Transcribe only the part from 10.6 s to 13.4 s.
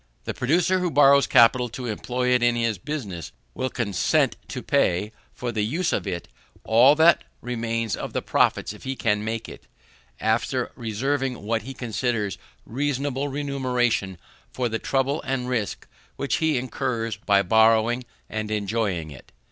reserving what he considers reasonable